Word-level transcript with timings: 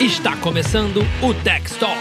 Está 0.00 0.36
começando 0.36 1.02
o 1.22 1.32
Tech 1.42 1.78
Talk. 1.78 1.96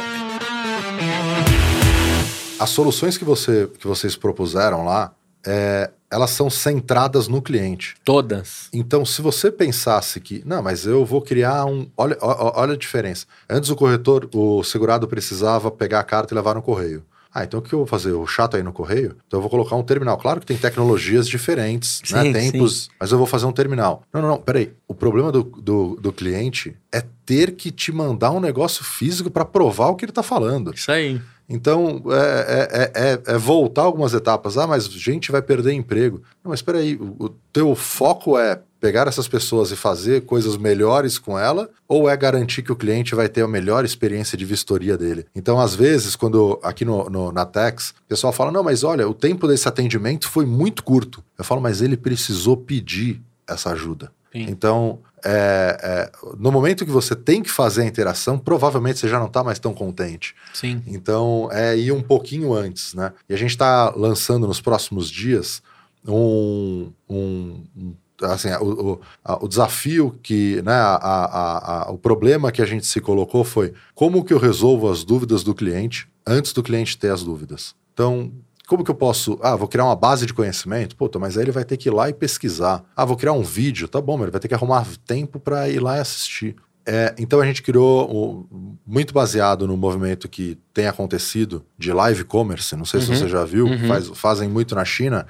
As 2.59 2.69
soluções 2.71 3.17
que, 3.17 3.23
você, 3.23 3.69
que 3.77 3.85
vocês 3.87 4.15
propuseram 4.15 4.83
lá, 4.83 5.13
é, 5.45 5.91
elas 6.11 6.31
são 6.31 6.49
centradas 6.49 7.27
no 7.27 7.41
cliente. 7.41 7.95
Todas. 8.03 8.67
Então, 8.73 9.05
se 9.05 9.21
você 9.21 9.51
pensasse 9.51 10.19
que, 10.19 10.41
não, 10.45 10.61
mas 10.61 10.85
eu 10.85 11.05
vou 11.05 11.21
criar 11.21 11.65
um. 11.65 11.87
Olha, 11.95 12.17
olha 12.19 12.73
a 12.73 12.77
diferença. 12.77 13.25
Antes 13.49 13.69
o 13.69 13.75
corretor, 13.75 14.27
o 14.33 14.63
segurado 14.63 15.07
precisava 15.07 15.69
pegar 15.69 15.99
a 15.99 16.03
carta 16.03 16.33
e 16.33 16.35
levar 16.35 16.55
no 16.55 16.61
correio. 16.61 17.05
Ah, 17.33 17.43
então 17.43 17.59
o 17.59 17.63
que 17.63 17.73
eu 17.73 17.79
vou 17.79 17.87
fazer? 17.87 18.11
O 18.11 18.27
chato 18.27 18.55
aí 18.55 18.61
no 18.63 18.71
correio? 18.71 19.15
Então 19.27 19.37
eu 19.39 19.41
vou 19.41 19.49
colocar 19.49 19.75
um 19.75 19.81
terminal. 19.83 20.17
Claro 20.17 20.39
que 20.39 20.45
tem 20.45 20.55
tecnologias 20.57 21.27
diferentes, 21.27 22.01
né? 22.11 22.23
Sim, 22.23 22.31
Tempos, 22.33 22.89
mas 22.99 23.11
eu 23.11 23.17
vou 23.17 23.25
fazer 23.25 23.45
um 23.47 23.51
terminal. 23.51 24.03
Não, 24.13 24.21
não, 24.21 24.29
não, 24.29 24.37
peraí. 24.37 24.71
O 24.87 24.93
problema 24.93 25.31
do, 25.31 25.41
do, 25.43 25.95
do 25.95 26.13
cliente 26.13 26.75
é 26.91 27.03
ter 27.25 27.55
que 27.55 27.71
te 27.71 27.91
mandar 27.91 28.31
um 28.31 28.39
negócio 28.39 28.83
físico 28.83 29.31
para 29.31 29.45
provar 29.45 29.87
o 29.87 29.95
que 29.95 30.05
ele 30.05 30.11
está 30.11 30.21
falando. 30.21 30.73
Isso 30.75 30.91
aí. 30.91 31.19
Então, 31.49 32.01
é, 32.07 32.11
é- 32.15 32.81
é- 32.83 33.11
é- 33.13 33.35
é 33.35 33.37
voltar 33.37 33.81
algumas 33.81 34.13
etapas. 34.13 34.57
Ah, 34.57 34.65
mas 34.67 34.85
gente 34.85 35.31
vai 35.31 35.41
perder 35.41 35.73
emprego. 35.73 36.21
Não, 36.43 36.49
mas 36.51 36.59
espera 36.59 36.77
aí, 36.77 36.95
o, 36.95 37.15
o 37.25 37.29
teu 37.51 37.75
foco 37.75 38.37
é 38.37 38.61
pegar 38.83 39.07
essas 39.07 39.29
pessoas 39.29 39.71
e 39.71 39.77
fazer 39.77 40.25
coisas 40.25 40.57
melhores 40.57 41.17
com 41.17 41.39
ela 41.39 41.69
ou 41.87 42.09
é 42.09 42.17
garantir 42.17 42.61
que 42.61 42.71
o 42.71 42.75
cliente 42.75 43.15
vai 43.15 43.29
ter 43.29 43.41
a 43.41 43.47
melhor 43.47 43.85
experiência 43.85 44.37
de 44.37 44.43
vistoria 44.43 44.97
dele? 44.97 45.25
Então, 45.33 45.57
às 45.57 45.73
vezes, 45.73 46.17
quando 46.17 46.59
aqui 46.61 46.83
no, 46.83 47.09
no- 47.09 47.31
na 47.31 47.45
Tex, 47.45 47.91
o 47.91 48.09
pessoal 48.09 48.33
fala, 48.33 48.51
não, 48.51 48.61
mas 48.61 48.83
olha, 48.83 49.07
o 49.07 49.13
tempo 49.13 49.47
desse 49.47 49.69
atendimento 49.69 50.27
foi 50.27 50.45
muito 50.45 50.83
curto. 50.83 51.23
Eu 51.37 51.45
falo, 51.45 51.61
mas 51.61 51.81
ele 51.81 51.95
precisou 51.95 52.57
pedir 52.57 53.21
essa 53.47 53.69
ajuda. 53.71 54.11
Sim. 54.33 54.47
Então, 54.49 54.99
é, 55.23 55.77
é, 55.81 56.11
no 56.37 56.51
momento 56.51 56.83
que 56.83 56.91
você 56.91 57.15
tem 57.15 57.41
que 57.41 57.49
fazer 57.49 57.83
a 57.83 57.85
interação, 57.85 58.37
provavelmente 58.37 58.99
você 58.99 59.07
já 59.07 59.17
não 59.17 59.27
está 59.27 59.45
mais 59.45 59.59
tão 59.59 59.73
contente. 59.73 60.35
Sim. 60.53 60.83
Então, 60.85 61.47
é 61.53 61.77
ir 61.77 61.93
um 61.93 62.01
pouquinho 62.01 62.53
antes, 62.53 62.93
né? 62.93 63.13
E 63.29 63.33
a 63.33 63.37
gente 63.37 63.51
está 63.51 63.93
lançando 63.95 64.45
nos 64.45 64.59
próximos 64.59 65.09
dias 65.09 65.61
um. 66.05 66.91
um- 67.09 67.63
um- 67.77 67.93
assim, 68.23 68.49
o, 68.61 68.91
o- 68.93 69.01
a- 69.23 69.43
o 69.43 69.47
desafio 69.47 70.17
que, 70.23 70.61
né, 70.63 70.73
a- 70.73 71.85
a- 71.87 71.91
o 71.91 71.97
problema 71.97 72.51
que 72.51 72.61
a 72.61 72.65
gente 72.65 72.85
se 72.85 72.99
colocou 73.01 73.43
foi 73.43 73.73
como 73.93 74.23
que 74.23 74.33
eu 74.33 74.37
resolvo 74.39 74.89
as 74.89 75.03
dúvidas 75.03 75.43
do 75.43 75.53
cliente 75.53 76.07
antes 76.25 76.53
do 76.53 76.63
cliente 76.63 76.97
ter 76.97 77.11
as 77.11 77.23
dúvidas. 77.23 77.75
Então, 77.93 78.31
como 78.67 78.83
que 78.83 78.89
eu 78.91 78.95
posso. 78.95 79.37
Ah, 79.41 79.55
vou 79.55 79.67
criar 79.67 79.83
uma 79.85 79.95
base 79.95 80.25
de 80.25 80.33
conhecimento? 80.33 80.95
Puta, 80.95 81.19
mas 81.19 81.37
aí 81.37 81.43
ele 81.43 81.51
vai 81.51 81.65
ter 81.65 81.75
que 81.77 81.89
ir 81.89 81.91
lá 81.91 82.09
e 82.09 82.13
pesquisar. 82.13 82.83
Ah, 82.95 83.03
vou 83.05 83.17
criar 83.17 83.33
um 83.33 83.43
vídeo. 83.43 83.87
Tá 83.87 83.99
bom, 83.99 84.13
mas 84.13 84.23
ele 84.23 84.31
vai 84.31 84.39
ter 84.39 84.47
que 84.47 84.53
arrumar 84.55 84.87
tempo 85.05 85.39
para 85.39 85.67
ir 85.69 85.79
lá 85.81 85.97
e 85.97 85.99
assistir. 85.99 86.55
É, 86.85 87.13
então 87.17 87.39
a 87.39 87.45
gente 87.45 87.61
criou, 87.61 88.45
muito 88.85 89.13
baseado 89.13 89.65
no 89.67 89.77
movimento 89.77 90.27
que 90.27 90.57
tem 90.73 90.85
acontecido 90.87 91.63
de 91.77 91.93
live 91.93 92.25
commerce, 92.25 92.75
não 92.75 92.83
sei 92.83 92.99
se 92.99 93.09
Uhum. 93.09 93.15
você 93.15 93.29
já 93.29 93.45
viu, 93.45 93.65
Uhum. 93.67 93.87
faz- 93.87 94.07
fazem 94.15 94.49
muito 94.49 94.75
na 94.75 94.83
China, 94.83 95.25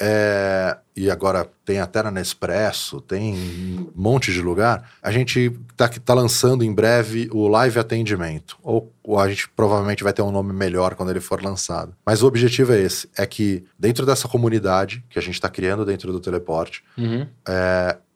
é, 0.00 0.76
e 0.94 1.10
agora 1.10 1.48
tem 1.64 1.80
até 1.80 2.02
na 2.02 2.10
Nespresso, 2.10 3.00
tem 3.00 3.34
um 3.34 3.90
monte 3.94 4.32
de 4.32 4.40
lugar. 4.40 4.90
A 5.02 5.10
gente 5.10 5.52
tá, 5.76 5.88
tá 5.88 6.14
lançando 6.14 6.64
em 6.64 6.72
breve 6.72 7.28
o 7.32 7.48
live 7.48 7.78
atendimento, 7.78 8.56
ou, 8.62 8.92
ou 9.02 9.18
a 9.18 9.28
gente 9.28 9.48
provavelmente 9.48 10.04
vai 10.04 10.12
ter 10.12 10.22
um 10.22 10.30
nome 10.30 10.52
melhor 10.52 10.94
quando 10.94 11.10
ele 11.10 11.20
for 11.20 11.42
lançado. 11.42 11.94
Mas 12.04 12.22
o 12.22 12.26
objetivo 12.26 12.72
é 12.72 12.80
esse, 12.80 13.08
é 13.16 13.26
que 13.26 13.64
dentro 13.78 14.06
dessa 14.06 14.28
comunidade 14.28 15.04
que 15.10 15.18
a 15.18 15.22
gente 15.22 15.34
está 15.34 15.48
criando 15.48 15.84
dentro 15.84 16.12
do 16.12 16.20
Teleporte, 16.20 16.82
Uhum. 16.96 17.26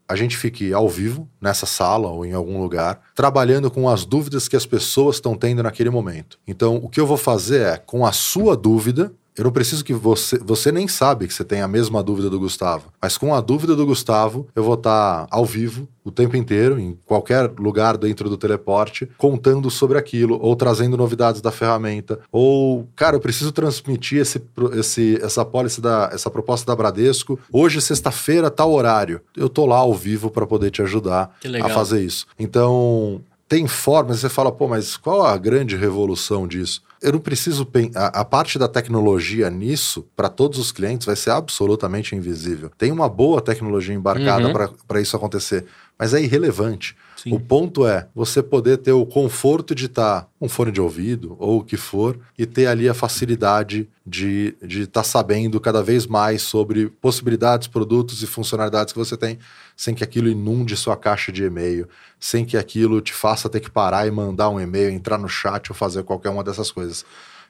a 0.09 0.17
gente 0.17 0.37
fique 0.37 0.73
ao 0.75 0.89
vivo, 0.89 1.29
nessa 1.41 1.65
sala 1.65 2.09
ou 2.09 2.27
em 2.27 2.33
algum 2.33 2.61
lugar, 2.61 3.01
trabalhando 3.15 3.71
com 3.71 3.89
as 3.89 4.05
dúvidas 4.05 4.47
que 4.47 4.57
as 4.57 4.67
pessoas 4.67 5.17
estão 5.17 5.35
tendo 5.37 5.63
naquele 5.63 5.89
momento. 5.89 6.39
Então, 6.47 6.77
o 6.77 6.89
que 6.89 7.01
eu 7.01 7.07
vou 7.07 7.17
fazer 7.17 7.63
é, 7.63 7.77
com 7.79 8.05
a 8.05 8.13
sua 8.13 8.57
dúvida, 8.57 9.13
eu 9.37 9.45
não 9.45 9.53
preciso 9.53 9.85
que 9.85 9.95
você. 9.95 10.39
Você 10.39 10.71
nem 10.71 10.87
sabe 10.87 11.27
que 11.27 11.33
você 11.33 11.45
tem 11.45 11.63
a 11.63 11.69
mesma 11.69 12.03
dúvida 12.03 12.29
do 12.29 12.39
Gustavo. 12.39 12.93
Mas 13.01 13.17
com 13.17 13.35
a 13.35 13.41
dúvida 13.41 13.75
do 13.75 13.87
Gustavo, 13.87 14.47
eu 14.55 14.63
vou 14.63 14.75
estar 14.75 15.27
ao 15.31 15.45
vivo 15.45 15.89
o 16.05 16.11
tempo 16.11 16.37
inteiro, 16.37 16.79
em 16.79 16.99
qualquer 17.07 17.51
lugar 17.59 17.97
dentro 17.97 18.29
do 18.29 18.37
teleporte, 18.37 19.09
contando 19.17 19.71
sobre 19.71 19.97
aquilo, 19.97 20.39
ou 20.43 20.55
trazendo 20.57 20.97
novidades 20.97 21.41
da 21.41 21.51
ferramenta. 21.51 22.19
Ou, 22.31 22.89
cara, 22.97 23.17
eu 23.17 23.21
preciso 23.21 23.53
transmitir 23.53 24.21
esse, 24.21 24.43
esse, 24.73 25.19
essa 25.23 25.45
policy 25.45 25.81
da, 25.81 26.11
essa 26.13 26.29
proposta 26.29 26.67
da 26.67 26.77
Bradesco. 26.77 27.39
Hoje, 27.51 27.81
sexta-feira, 27.81 28.51
tal 28.51 28.73
horário. 28.73 29.21
Eu 29.37 29.49
tô 29.49 29.65
lá 29.65 29.77
ao 29.77 29.95
vivo 29.95 30.31
para 30.31 30.47
poder 30.47 30.71
te 30.71 30.83
ajudar 30.83 31.35
a 31.63 31.69
fazer 31.69 32.03
isso. 32.05 32.27
Então, 32.39 33.23
tem 33.49 33.69
formas, 33.69 34.21
você 34.21 34.29
fala, 34.29 34.51
pô, 34.51 34.67
mas 34.67 34.97
qual 34.97 35.25
a 35.25 35.37
grande 35.37 35.77
revolução 35.77 36.49
disso? 36.49 36.83
Eu 37.03 37.13
não 37.13 37.19
preciso. 37.21 37.67
A, 37.95 38.21
a 38.21 38.25
parte 38.25 38.59
da 38.59 38.69
tecnologia 38.69 39.51
nisso, 39.51 40.07
para 40.15 40.29
todos 40.29 40.59
os 40.59 40.71
clientes, 40.71 41.07
vai 41.07 41.17
ser 41.17 41.31
absolutamente 41.31 42.15
invisível. 42.15 42.71
Tem 42.79 42.93
uma 42.93 43.09
boa 43.09 43.41
tecnologia 43.41 43.95
embarcada 43.95 44.47
Uhum. 44.47 44.75
para 44.87 45.01
isso 45.01 45.17
acontecer, 45.17 45.65
mas 46.03 46.15
é 46.15 46.21
irrelevante. 46.21 46.97
Sim. 47.17 47.33
O 47.33 47.39
ponto 47.39 47.87
é 47.87 48.09
você 48.13 48.43
poder 48.43 48.79
ter 48.79 48.91
o 48.91 49.07
conforto 49.07 49.73
de 49.73 49.87
estar 49.87 50.29
com 50.37 50.47
um 50.47 50.49
fone 50.49 50.73
de 50.73 50.81
ouvido 50.81 51.37
ou 51.39 51.61
o 51.61 51.65
que 51.65 51.77
for 51.77 52.19
e 52.37 52.45
ter 52.45 52.67
ali 52.67 52.89
a 52.89 52.95
facilidade 52.95 53.89
de 54.05 54.57
estar 54.61 55.05
sabendo 55.05 55.61
cada 55.61 55.81
vez 55.81 56.05
mais 56.05 56.43
sobre 56.43 56.89
possibilidades, 56.89 57.69
produtos 57.69 58.21
e 58.21 58.27
funcionalidades 58.27 58.93
que 58.93 58.99
você 58.99 59.17
tem, 59.17 59.39
sem 59.77 59.95
que 59.95 60.03
aquilo 60.03 60.29
inunde 60.29 60.77
sua 60.77 60.97
caixa 60.97 61.31
de 61.31 61.45
e-mail, 61.45 61.89
sem 62.19 62.45
que 62.45 62.57
aquilo 62.57 63.01
te 63.01 63.15
faça 63.15 63.49
ter 63.49 63.61
que 63.61 63.71
parar 63.71 64.05
e 64.05 64.11
mandar 64.11 64.49
um 64.49 64.59
e-mail, 64.59 64.91
entrar 64.91 65.19
no 65.19 65.29
chat 65.29 65.71
ou 65.71 65.77
fazer 65.77 66.03
qualquer 66.03 66.31
uma 66.31 66.43
dessas 66.43 66.73
coisas. 66.73 67.05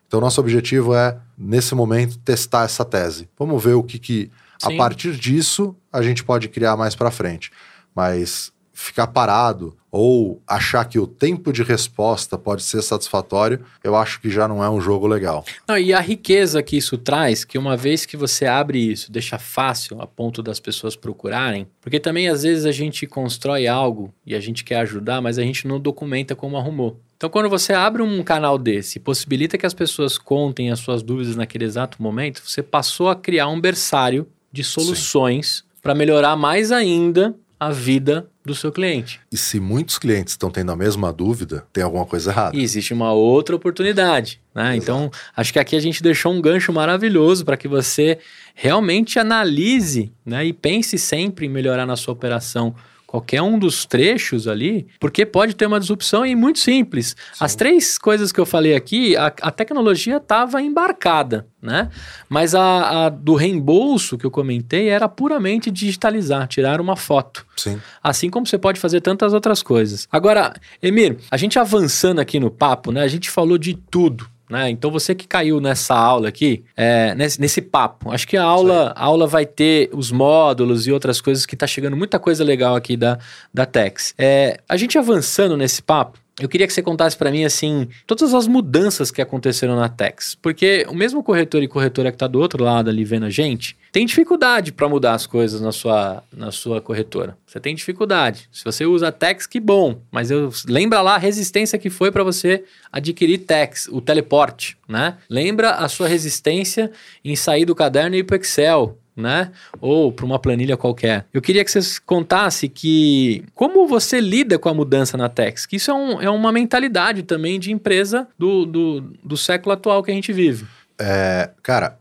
Então, 0.06 0.20
nosso 0.20 0.42
objetivo 0.42 0.94
é, 0.94 1.16
nesse 1.38 1.74
momento, 1.74 2.19
testar 2.19 2.66
essa 2.66 2.84
tese. 2.84 3.30
Vamos 3.38 3.64
ver 3.64 3.72
o 3.72 3.82
que, 3.82 3.98
que 3.98 4.30
a 4.62 4.76
partir 4.76 5.16
disso, 5.16 5.74
a 5.90 6.02
gente 6.02 6.22
pode 6.22 6.48
criar 6.48 6.76
mais 6.76 6.94
para 6.94 7.10
frente. 7.10 7.50
Mas 7.94 8.53
ficar 8.72 9.06
parado 9.06 9.76
ou 9.91 10.42
achar 10.47 10.84
que 10.86 10.98
o 10.98 11.06
tempo 11.06 11.53
de 11.53 11.62
resposta 11.62 12.38
pode 12.38 12.62
ser 12.62 12.80
satisfatório, 12.82 13.60
eu 13.84 13.94
acho 13.94 14.20
que 14.20 14.30
já 14.30 14.48
não 14.48 14.64
é 14.64 14.70
um 14.70 14.80
jogo 14.80 15.06
legal. 15.06 15.44
Não, 15.69 15.76
e 15.76 15.92
a 15.92 16.00
riqueza 16.00 16.62
que 16.62 16.78
isso 16.78 16.97
traz, 16.97 17.44
que 17.44 17.58
uma 17.58 17.76
vez 17.76 18.06
que 18.06 18.16
você 18.16 18.47
abre 18.47 18.78
isso, 18.78 19.12
deixa 19.12 19.38
fácil 19.38 20.00
a 20.00 20.06
ponto 20.06 20.42
das 20.42 20.58
pessoas 20.58 20.97
procurarem, 20.97 21.66
porque 21.81 22.00
também 22.00 22.28
às 22.28 22.42
vezes 22.42 22.64
a 22.64 22.72
gente 22.72 23.06
constrói 23.06 23.66
algo 23.66 24.12
e 24.26 24.34
a 24.34 24.41
gente 24.41 24.64
quer 24.64 24.76
ajudar, 24.81 25.20
mas 25.20 25.38
a 25.38 25.42
gente 25.42 25.69
não 25.69 25.78
documenta 25.78 26.34
como 26.34 26.56
arrumou. 26.56 26.98
Então, 27.16 27.31
quando 27.31 27.48
você 27.48 27.72
abre 27.72 28.02
um 28.02 28.22
canal 28.25 28.58
desse 28.58 28.98
e 28.98 29.00
possibilita 29.00 29.56
que 29.56 29.66
as 29.66 29.75
pessoas 29.75 30.19
contem 30.19 30.72
as 30.72 30.81
suas 30.81 31.02
dúvidas 31.02 31.36
naquele 31.36 31.64
exato 31.64 32.02
momento, 32.02 32.42
você 32.44 32.62
passou 32.62 33.08
a 33.08 33.14
criar 33.14 33.47
um 33.47 33.60
berçário 33.60 34.26
de 34.50 34.64
soluções 34.64 35.64
para 35.81 35.94
melhorar 35.94 36.34
mais 36.34 36.72
ainda 36.72 37.34
a 37.67 37.71
vida 37.71 38.28
do 38.45 38.55
seu 38.55 38.73
cliente. 38.73 39.21
E 39.31 39.37
se 39.37 39.61
muitos 39.61 39.99
clientes 39.99 40.33
estão 40.33 40.50
tendo 40.50 40.73
a 40.73 40.77
mesma 40.77 41.12
dúvida, 41.12 41.65
tem 41.73 41.84
alguma 41.84 42.05
coisa 42.05 42.31
errada. 42.31 42.56
E 42.56 42.62
existe 42.62 42.93
uma 42.93 43.12
outra 43.12 43.55
oportunidade, 43.55 44.41
né? 44.53 44.75
Então, 44.77 45.11
acho 45.37 45.53
que 45.53 45.59
aqui 45.59 45.77
a 45.77 45.81
gente 45.81 46.03
deixou 46.03 46.33
um 46.33 46.41
gancho 46.41 46.73
maravilhoso 46.73 47.45
para 47.45 47.56
que 47.56 47.69
você 47.69 48.19
realmente 48.55 49.19
analise, 49.19 50.12
né, 50.27 50.45
e 50.45 50.53
pense 50.53 50.99
sempre 50.99 51.47
em 51.47 51.49
melhorar 51.49 51.87
na 51.87 51.97
sua 51.97 52.12
operação 52.12 52.75
qualquer 53.12 53.43
um 53.43 53.59
dos 53.59 53.84
trechos 53.84 54.49
ali, 54.49 54.87
porque 54.99 55.27
pode 55.27 55.55
ter 55.55 55.67
uma 55.67 55.78
disrupção 55.78 56.25
e 56.25 56.34
muito 56.34 56.59
simples. 56.59 57.15
As 57.39 57.55
três 57.55 57.99
coisas 57.99 58.33
que 58.33 58.41
eu 58.41 58.47
falei 58.47 58.75
aqui, 58.75 59.15
a, 59.19 59.27
a 59.27 59.50
tecnologia 59.50 60.17
estava 60.17 60.62
embarcada, 60.62 61.47
né? 61.61 61.91
Mas 62.27 62.55
a, 62.55 63.05
a 63.05 63.09
do 63.11 63.34
reembolso 63.34 64.17
que 64.17 64.25
eu 64.25 64.31
comentei 64.31 64.89
era 64.89 65.11
puramente 65.11 65.71
digitalizar, 65.71 66.49
tirar 66.49 66.81
uma 66.81 66.97
foto. 66.97 67.45
Sim. 67.55 67.78
Assim 68.03 68.31
como 68.31 68.47
você 68.47 68.56
pode 68.56 68.81
fazer 68.81 69.03
tantas 69.03 69.34
outras 69.34 69.62
coisas. 69.62 70.09
Agora, 70.11 70.55
Emir, 70.82 71.19
a 71.31 71.37
gente 71.37 71.58
avançando 71.58 72.19
aqui 72.19 72.41
no 72.41 72.50
papo, 72.50 72.93
né? 72.93 73.03
A 73.03 73.08
gente 73.08 73.29
falou 73.29 73.58
de 73.58 73.75
tudo. 73.75 74.26
Né? 74.52 74.69
Então 74.69 74.90
você 74.90 75.14
que 75.14 75.26
caiu 75.26 75.62
nessa 75.62 75.94
aula 75.94 76.28
aqui, 76.28 76.62
é, 76.76 77.14
nesse, 77.14 77.40
nesse 77.40 77.62
papo, 77.62 78.12
acho 78.12 78.28
que 78.28 78.37
a 78.37 78.44
aula, 78.44 78.93
a 78.94 79.02
aula 79.02 79.26
vai 79.26 79.46
ter 79.46 79.88
os 79.94 80.12
módulos 80.12 80.87
e 80.87 80.93
outras 80.93 81.22
coisas 81.22 81.46
que 81.46 81.56
tá 81.56 81.66
chegando 81.66 81.96
muita 81.96 82.19
coisa 82.19 82.44
legal 82.44 82.76
aqui 82.76 82.94
da, 82.94 83.19
da 83.52 83.64
Tex. 83.64 84.14
É, 84.19 84.58
a 84.69 84.76
gente 84.76 84.99
avançando 84.99 85.56
nesse 85.56 85.81
papo, 85.81 86.19
eu 86.40 86.49
queria 86.49 86.67
que 86.67 86.73
você 86.73 86.82
contasse 86.82 87.17
para 87.17 87.31
mim, 87.31 87.44
assim, 87.44 87.88
todas 88.06 88.32
as 88.32 88.46
mudanças 88.46 89.11
que 89.11 89.20
aconteceram 89.20 89.76
na 89.76 89.88
Tex. 89.88 90.34
Porque 90.40 90.87
o 90.88 90.94
mesmo 90.94 91.23
corretor 91.23 91.62
e 91.62 91.69
corretora 91.69 92.11
que 92.11 92.17
tá 92.17 92.26
do 92.26 92.40
outro 92.40 92.64
lado 92.64 92.88
ali 92.88 93.05
vendo 93.05 93.26
a 93.26 93.31
gente, 93.31 93.76
tem 93.90 94.06
dificuldade 94.06 94.73
para 94.73 94.88
mudar 94.88 95.12
as 95.12 95.26
coisas 95.26 95.61
na 95.61 95.73
sua, 95.73 96.23
na 96.32 96.50
sua 96.50 96.81
corretora. 96.81 97.37
Você 97.46 97.61
tem 97.61 97.75
dificuldade. 97.75 98.49
Se 98.50 98.64
você 98.64 98.87
usa 98.87 99.08
a 99.08 99.12
Tex, 99.12 99.46
que 99.46 99.61
bom. 99.61 100.00
Mas 100.11 100.31
eu, 100.31 100.50
lembra 100.67 101.02
lá 101.02 101.17
a 101.17 101.19
resistência 101.19 101.79
que 101.79 101.90
foi 101.90 102.11
para 102.11 102.25
você 102.25 102.64
adquirir 102.90 103.38
Tex, 103.38 103.88
o 103.93 104.00
teleporte, 104.00 104.79
né? 104.88 105.19
Lembra 105.29 105.73
a 105.73 105.88
sua 105.88 106.08
resistência 106.08 106.90
em 107.23 107.37
sair 107.37 107.67
do 107.67 107.75
caderno 107.75 108.17
e 108.17 108.20
ir 108.20 108.25
pro 108.25 108.37
Excel, 108.37 108.99
né? 109.22 109.50
Ou 109.80 110.12
para 110.12 110.26
uma 110.26 110.38
planilha 110.38 110.76
qualquer. 110.76 111.24
Eu 111.32 111.40
queria 111.40 111.64
que 111.64 111.70
vocês 111.70 111.98
contasse 111.98 112.69
que 112.69 113.44
como 113.54 113.86
você 113.86 114.20
lida 114.20 114.58
com 114.58 114.69
a 114.69 114.74
mudança 114.74 115.16
na 115.16 115.28
Tex, 115.28 115.64
que 115.64 115.76
isso 115.76 115.90
é, 115.90 115.94
um, 115.94 116.20
é 116.20 116.28
uma 116.28 116.52
mentalidade 116.52 117.22
também 117.22 117.58
de 117.58 117.72
empresa 117.72 118.28
do, 118.38 118.66
do, 118.66 119.00
do 119.22 119.36
século 119.36 119.72
atual 119.72 120.02
que 120.02 120.10
a 120.10 120.14
gente 120.14 120.32
vive. 120.32 120.66
É, 120.98 121.50
cara, 121.62 121.98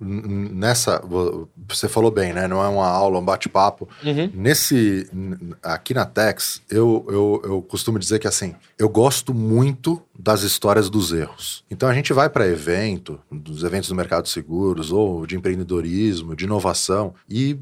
nessa 0.00 1.02
você 1.68 1.88
falou 1.88 2.10
bem, 2.10 2.32
né? 2.32 2.48
Não 2.48 2.62
é 2.62 2.68
uma 2.68 2.86
aula, 2.86 3.18
um 3.18 3.24
bate-papo. 3.24 3.88
Uhum. 4.04 4.30
Nesse 4.34 5.08
aqui 5.62 5.92
na 5.94 6.04
Tex, 6.04 6.62
eu, 6.70 7.06
eu, 7.08 7.42
eu 7.44 7.62
costumo 7.62 7.98
dizer 7.98 8.18
que 8.18 8.26
assim, 8.26 8.54
eu 8.78 8.88
gosto 8.88 9.34
muito 9.34 10.00
das 10.18 10.42
histórias 10.42 10.88
dos 10.90 11.12
erros. 11.12 11.64
Então 11.70 11.88
a 11.88 11.94
gente 11.94 12.12
vai 12.12 12.28
para 12.28 12.46
evento, 12.46 13.20
dos 13.30 13.62
eventos 13.62 13.88
do 13.88 13.94
mercado 13.94 14.24
de 14.24 14.30
seguros 14.30 14.90
ou 14.90 15.26
de 15.26 15.36
empreendedorismo, 15.36 16.34
de 16.34 16.44
inovação 16.44 17.14
e 17.28 17.58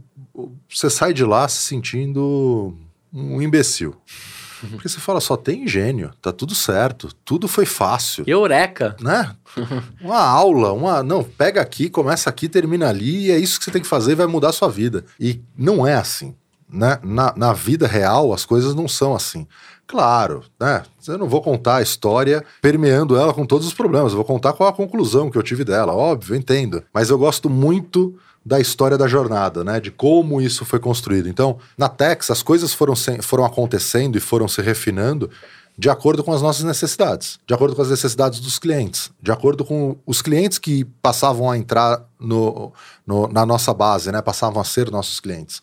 você 0.69 0.91
sai 0.91 1.13
de 1.13 1.25
lá 1.25 1.49
se 1.49 1.63
sentindo 1.63 2.75
um 3.13 3.41
imbecil. 3.41 3.97
Porque 4.71 4.89
você 4.89 4.99
fala, 4.99 5.21
só 5.21 5.37
tem 5.37 5.67
gênio, 5.67 6.13
tá 6.21 6.33
tudo 6.33 6.55
certo, 6.55 7.09
tudo 7.25 7.47
foi 7.49 7.67
fácil. 7.67 8.25
Eureka! 8.27 8.97
Né? 9.01 9.35
uma 10.01 10.21
aula, 10.21 10.73
uma. 10.73 11.03
Não, 11.03 11.23
pega 11.23 11.61
aqui, 11.61 11.89
começa 11.91 12.31
aqui, 12.31 12.49
termina 12.49 12.89
ali, 12.89 13.27
e 13.27 13.31
é 13.31 13.39
isso 13.39 13.59
que 13.59 13.65
você 13.65 13.71
tem 13.71 13.83
que 13.83 13.89
fazer 13.89 14.13
e 14.13 14.17
vai 14.17 14.27
mudar 14.27 14.51
a 14.51 14.53
sua 14.53 14.69
vida. 14.69 15.05
E 15.19 15.41
não 15.57 15.87
é 15.87 15.95
assim. 15.95 16.35
Né? 16.69 16.99
Na, 17.03 17.33
na 17.37 17.53
vida 17.53 17.87
real, 17.87 18.33
as 18.33 18.45
coisas 18.45 18.75
não 18.75 18.89
são 18.89 19.15
assim. 19.15 19.47
Claro, 19.87 20.43
né? 20.59 20.83
Eu 21.07 21.17
não 21.17 21.29
vou 21.29 21.41
contar 21.41 21.77
a 21.77 21.83
história 21.83 22.45
permeando 22.61 23.17
ela 23.17 23.33
com 23.33 23.47
todos 23.47 23.69
os 23.69 23.75
problemas. 23.75 24.13
Eu 24.13 24.17
vou 24.17 24.25
contar 24.25 24.53
qual 24.53 24.69
a 24.69 24.73
conclusão 24.73 25.31
que 25.31 25.39
eu 25.39 25.43
tive 25.43 25.65
dela. 25.65 25.95
Óbvio, 25.95 26.35
entendo. 26.35 26.83
Mas 26.93 27.09
eu 27.09 27.17
gosto 27.17 27.49
muito 27.49 28.19
da 28.47 28.61
história 28.61 28.97
da 28.97 29.09
jornada, 29.09 29.65
né? 29.65 29.81
De 29.81 29.91
como 29.91 30.41
isso 30.41 30.65
foi 30.65 30.79
construído. 30.79 31.29
Então, 31.29 31.59
na 31.77 31.89
Tex, 31.89 32.31
as 32.31 32.45
coisas 32.45 32.73
foram, 32.73 32.95
foram 33.21 33.45
acontecendo 33.45 34.17
e 34.17 34.21
foram 34.21 34.47
se 34.47 34.63
refinando 34.63 35.29
de 35.77 35.91
acordo 35.91 36.23
com 36.23 36.33
as 36.33 36.41
nossas 36.41 36.63
necessidades, 36.63 37.41
de 37.45 37.53
acordo 37.53 37.75
com 37.75 37.83
as 37.83 37.91
necessidades 37.91 38.39
dos 38.39 38.57
clientes, 38.59 39.11
de 39.21 39.33
acordo 39.33 39.65
com 39.65 39.97
os 40.07 40.23
clientes 40.23 40.59
que 40.59 40.85
passavam 41.03 41.51
a 41.51 41.59
entrar 41.59 42.09
no, 42.21 42.73
no 43.05 43.27
na 43.27 43.45
nossa 43.45 43.75
base, 43.75 44.13
né? 44.13 44.23
Passavam 44.23 44.61
a 44.63 44.65
ser 44.65 44.93
nossos 44.93 45.19
clientes. 45.19 45.61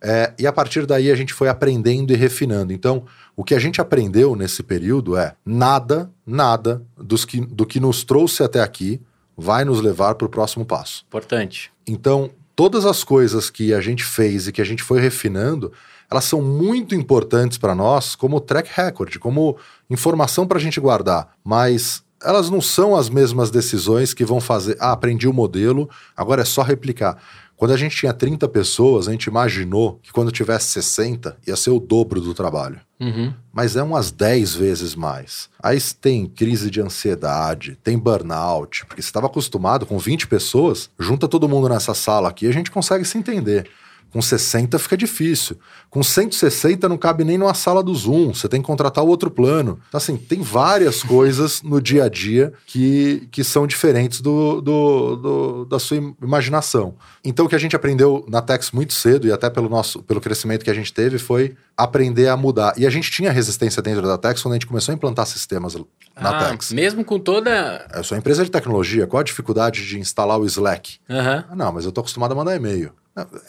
É, 0.00 0.32
e 0.38 0.46
a 0.46 0.52
partir 0.52 0.86
daí 0.86 1.10
a 1.10 1.16
gente 1.16 1.34
foi 1.34 1.48
aprendendo 1.48 2.12
e 2.12 2.16
refinando. 2.16 2.72
Então, 2.72 3.04
o 3.36 3.42
que 3.42 3.54
a 3.54 3.58
gente 3.58 3.80
aprendeu 3.80 4.36
nesse 4.36 4.62
período 4.62 5.16
é 5.16 5.34
nada, 5.44 6.08
nada 6.24 6.82
dos 6.96 7.24
que, 7.24 7.40
do 7.40 7.66
que 7.66 7.80
nos 7.80 8.04
trouxe 8.04 8.44
até 8.44 8.60
aqui 8.60 9.00
vai 9.36 9.64
nos 9.64 9.80
levar 9.80 10.14
para 10.14 10.26
o 10.26 10.30
próximo 10.30 10.64
passo. 10.64 11.04
Importante. 11.08 11.71
Então, 11.86 12.30
todas 12.54 12.84
as 12.86 13.02
coisas 13.02 13.50
que 13.50 13.72
a 13.72 13.80
gente 13.80 14.04
fez 14.04 14.46
e 14.46 14.52
que 14.52 14.60
a 14.60 14.64
gente 14.64 14.82
foi 14.82 15.00
refinando, 15.00 15.72
elas 16.10 16.24
são 16.24 16.42
muito 16.42 16.94
importantes 16.94 17.58
para 17.58 17.74
nós 17.74 18.14
como 18.14 18.40
track 18.40 18.70
record, 18.74 19.16
como 19.18 19.56
informação 19.88 20.46
para 20.46 20.58
a 20.58 20.60
gente 20.60 20.78
guardar. 20.78 21.34
Mas 21.42 22.02
elas 22.22 22.50
não 22.50 22.60
são 22.60 22.94
as 22.94 23.08
mesmas 23.08 23.50
decisões 23.50 24.14
que 24.14 24.24
vão 24.24 24.40
fazer, 24.40 24.76
ah, 24.78 24.92
aprendi 24.92 25.26
o 25.26 25.32
modelo, 25.32 25.90
agora 26.16 26.42
é 26.42 26.44
só 26.44 26.62
replicar. 26.62 27.16
Quando 27.62 27.74
a 27.74 27.76
gente 27.76 27.96
tinha 27.96 28.12
30 28.12 28.48
pessoas, 28.48 29.06
a 29.06 29.12
gente 29.12 29.26
imaginou 29.26 30.00
que 30.02 30.12
quando 30.12 30.32
tivesse 30.32 30.72
60 30.72 31.36
ia 31.46 31.54
ser 31.54 31.70
o 31.70 31.78
dobro 31.78 32.20
do 32.20 32.34
trabalho. 32.34 32.80
Uhum. 32.98 33.32
Mas 33.52 33.76
é 33.76 33.82
umas 33.84 34.10
10 34.10 34.56
vezes 34.56 34.96
mais. 34.96 35.48
Aí 35.62 35.78
tem 36.00 36.26
crise 36.26 36.68
de 36.68 36.80
ansiedade, 36.80 37.78
tem 37.84 37.96
burnout, 37.96 38.84
porque 38.86 39.00
você 39.00 39.06
estava 39.06 39.28
acostumado 39.28 39.86
com 39.86 39.96
20 39.96 40.26
pessoas, 40.26 40.90
junta 40.98 41.28
todo 41.28 41.48
mundo 41.48 41.68
nessa 41.68 41.94
sala 41.94 42.30
aqui, 42.30 42.48
a 42.48 42.52
gente 42.52 42.68
consegue 42.68 43.04
se 43.04 43.16
entender. 43.16 43.70
Com 44.12 44.20
60 44.20 44.78
fica 44.78 44.94
difícil. 44.94 45.56
Com 45.88 46.02
160 46.02 46.86
não 46.86 46.98
cabe 46.98 47.24
nem 47.24 47.38
numa 47.38 47.54
sala 47.54 47.82
do 47.82 47.94
Zoom, 47.94 48.34
você 48.34 48.46
tem 48.46 48.60
que 48.60 48.66
contratar 48.66 49.02
o 49.02 49.08
outro 49.08 49.30
plano. 49.30 49.80
Então, 49.88 49.96
assim, 49.96 50.16
tem 50.18 50.42
várias 50.42 51.00
coisas 51.02 51.62
no 51.62 51.80
dia 51.80 52.04
a 52.04 52.08
dia 52.10 52.52
que, 52.66 53.26
que 53.32 53.42
são 53.42 53.66
diferentes 53.66 54.20
do, 54.20 54.60
do, 54.60 55.16
do, 55.16 55.64
da 55.64 55.78
sua 55.78 55.96
imaginação. 56.22 56.94
Então, 57.24 57.46
o 57.46 57.48
que 57.48 57.54
a 57.54 57.58
gente 57.58 57.74
aprendeu 57.74 58.24
na 58.28 58.42
Tex 58.42 58.70
muito 58.70 58.92
cedo, 58.92 59.26
e 59.26 59.32
até 59.32 59.48
pelo, 59.48 59.68
nosso, 59.68 60.02
pelo 60.02 60.20
crescimento 60.20 60.62
que 60.62 60.70
a 60.70 60.74
gente 60.74 60.92
teve, 60.92 61.16
foi 61.16 61.56
aprender 61.74 62.28
a 62.28 62.36
mudar. 62.36 62.74
E 62.76 62.86
a 62.86 62.90
gente 62.90 63.10
tinha 63.10 63.32
resistência 63.32 63.80
dentro 63.80 64.02
da 64.02 64.18
Tex 64.18 64.42
quando 64.42 64.52
a 64.52 64.56
gente 64.56 64.66
começou 64.66 64.92
a 64.92 64.94
implantar 64.94 65.24
sistemas 65.24 65.74
na 65.74 65.84
ah, 66.16 66.50
Tex. 66.50 66.70
Mesmo 66.70 67.02
com 67.02 67.18
toda. 67.18 67.86
Eu 67.94 68.04
sou 68.04 68.18
empresa 68.18 68.44
de 68.44 68.50
tecnologia, 68.50 69.06
qual 69.06 69.20
a 69.22 69.24
dificuldade 69.24 69.86
de 69.86 69.98
instalar 69.98 70.38
o 70.38 70.44
Slack? 70.44 70.98
Uhum. 71.08 71.44
Ah, 71.50 71.56
não, 71.56 71.72
mas 71.72 71.84
eu 71.84 71.88
estou 71.88 72.02
acostumado 72.02 72.32
a 72.32 72.34
mandar 72.34 72.54
e-mail. 72.54 72.92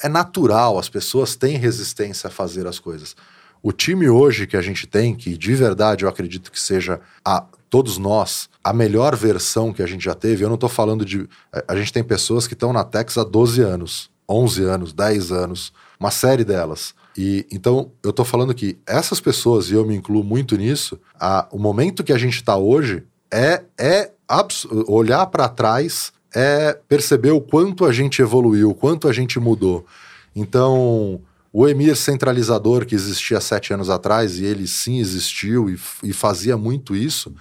É 0.02 0.10
natural, 0.10 0.78
as 0.78 0.90
pessoas 0.90 1.36
têm 1.36 1.58
resistência 1.58 2.28
a 2.28 2.32
fazer 2.32 2.68
as 2.68 2.80
coisas. 2.80 3.16
O 3.62 3.72
time 3.72 4.10
hoje 4.10 4.46
que 4.46 4.58
a 4.58 4.62
gente 4.62 4.86
tem, 4.86 5.16
que 5.16 5.38
de 5.38 5.56
verdade 5.56 6.04
eu 6.04 6.10
acredito 6.10 6.52
que 6.52 6.60
seja 6.60 7.00
a 7.24 7.46
todos 7.70 7.98
nós 7.98 8.50
a 8.64 8.74
melhor 8.74 9.16
versão 9.16 9.74
que 9.74 9.82
a 9.82 9.86
gente 9.86 10.04
já 10.04 10.14
teve, 10.14 10.44
eu 10.44 10.50
não 10.50 10.56
estou 10.56 10.70
falando 10.70 11.06
de. 11.06 11.28
A 11.68 11.76
gente 11.76 11.94
tem 11.94 12.04
pessoas 12.04 12.46
que 12.46 12.54
estão 12.54 12.74
na 12.74 12.84
Tex 12.84 13.18
há 13.18 13.24
12 13.24 13.62
anos, 13.62 14.10
11 14.30 14.64
anos, 14.64 14.94
10 14.94 15.32
anos, 15.32 15.74
uma 16.00 16.12
série 16.12 16.44
delas. 16.44 16.94
E 17.18 17.46
então 17.52 17.92
eu 18.04 18.10
estou 18.10 18.26
falando 18.26 18.54
que 18.54 18.78
essas 18.86 19.22
pessoas, 19.22 19.70
e 19.70 19.74
eu 19.74 19.86
me 19.86 19.96
incluo 19.96 20.24
muito 20.24 20.58
nisso, 20.58 21.00
a, 21.20 21.48
o 21.52 21.58
momento 21.58 22.04
que 22.04 22.14
a 22.14 22.18
gente 22.18 22.36
está 22.36 22.58
hoje 22.58 23.04
é, 23.32 23.64
é 23.78 24.12
olhar 24.88 25.26
para 25.28 25.50
trás 25.50 26.12
é 26.36 26.78
perceber 26.88 27.32
o 27.32 27.42
quanto 27.42 27.86
a 27.86 27.92
gente 27.92 28.22
evoluiu, 28.22 28.72
o 28.72 28.76
quanto 28.76 29.08
a 29.08 29.14
gente 29.14 29.40
mudou. 29.40 29.86
Então, 30.36 31.22
o 31.52 31.68
Emir 31.68 31.96
centralizador 31.96 32.86
que 32.86 32.96
existia 32.96 33.40
sete 33.40 33.74
anos 33.74 33.90
atrás, 33.90 34.40
e 34.40 34.46
ele 34.46 34.68
sim 34.68 35.00
existiu 35.00 35.70
e, 35.70 35.80
e 36.04 36.12
fazia 36.12 36.58
muito 36.58 36.96
isso, 36.96 37.34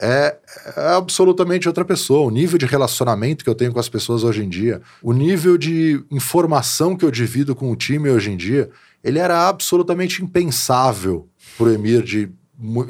é, 0.00 0.38
é, 0.76 0.94
absolutamente 0.94 1.68
outra 1.68 1.84
pessoa. 1.84 2.26
O 2.26 2.30
nível 2.30 2.58
de 2.58 2.64
relacionamento 2.64 3.44
que 3.44 3.50
eu 3.50 3.54
tenho 3.54 3.72
com 3.72 3.78
as 3.78 3.88
pessoas 3.88 4.24
hoje 4.24 4.42
em 4.42 4.48
dia, 4.48 4.80
o 5.02 5.12
nível 5.12 5.58
de 5.58 6.02
informação 6.10 6.96
que 6.96 7.04
eu 7.04 7.10
divido 7.10 7.54
com 7.54 7.70
o 7.70 7.76
time 7.76 8.08
hoje 8.08 8.30
em 8.30 8.36
dia, 8.36 8.70
ele 9.04 9.18
era 9.18 9.46
absolutamente 9.46 10.22
impensável 10.22 11.28
para 11.58 11.66
o 11.66 11.72
Emir 11.72 12.02
de 12.02 12.30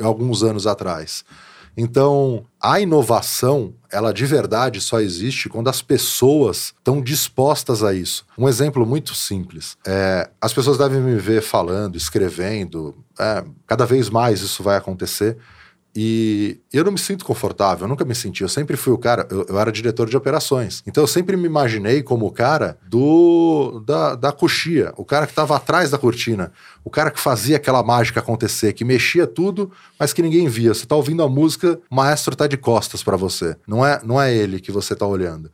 alguns 0.03 0.45
anos 0.45 0.67
atrás. 0.69 1.25
Então, 1.83 2.45
a 2.61 2.79
inovação, 2.79 3.73
ela 3.91 4.13
de 4.13 4.27
verdade 4.27 4.83
só 4.83 5.01
existe 5.01 5.49
quando 5.49 5.69
as 5.69 5.81
pessoas 5.81 6.75
estão 6.77 7.01
dispostas 7.01 7.83
a 7.83 7.95
isso. 7.95 8.27
Um 8.37 8.47
exemplo 8.47 8.85
muito 8.85 9.15
simples. 9.15 9.79
É, 9.87 10.29
as 10.39 10.53
pessoas 10.53 10.77
devem 10.77 11.01
me 11.01 11.17
ver 11.17 11.41
falando, 11.41 11.97
escrevendo, 11.97 12.95
é, 13.19 13.43
cada 13.67 13.87
vez 13.87 14.11
mais 14.11 14.43
isso 14.43 14.63
vai 14.63 14.77
acontecer. 14.77 15.39
E 15.95 16.61
eu 16.73 16.85
não 16.85 16.93
me 16.93 16.99
sinto 16.99 17.25
confortável, 17.25 17.85
eu 17.85 17.89
nunca 17.89 18.05
me 18.05 18.15
senti. 18.15 18.43
Eu 18.43 18.49
sempre 18.49 18.77
fui 18.77 18.93
o 18.93 18.99
cara, 18.99 19.27
eu, 19.31 19.45
eu, 19.49 19.59
era 19.59 19.73
diretor 19.73 20.09
de 20.09 20.17
operações. 20.17 20.83
Então 20.87 21.03
eu 21.03 21.09
sempre 21.09 21.37
me 21.37 21.47
imaginei 21.47 22.03
como 22.03 22.27
o 22.27 22.31
cara 22.31 22.79
do 22.89 23.83
da, 23.85 24.15
da 24.15 24.33
coxia, 24.33 24.93
o 24.97 25.05
cara 25.05 25.27
que 25.27 25.33
estava 25.33 25.57
atrás 25.57 25.91
da 25.91 25.99
cortina, 25.99 26.53
o 26.85 26.91
cara 26.91 27.11
que 27.11 27.19
fazia 27.19 27.57
aquela 27.57 27.83
mágica 27.83 28.21
acontecer, 28.21 28.73
que 28.73 28.85
mexia 28.85 29.27
tudo, 29.27 29.71
mas 29.99 30.13
que 30.13 30.23
ninguém 30.23 30.49
via. 30.49 30.73
Você 30.73 30.85
está 30.85 30.95
ouvindo 30.95 31.23
a 31.25 31.29
música, 31.29 31.81
o 31.91 31.95
maestro 31.95 32.35
está 32.35 32.47
de 32.47 32.57
costas 32.57 33.03
para 33.03 33.17
você. 33.17 33.57
Não 33.67 33.85
é, 33.85 34.01
não 34.05 34.21
é 34.21 34.33
ele 34.33 34.61
que 34.61 34.71
você 34.71 34.93
está 34.93 35.07
olhando. 35.07 35.51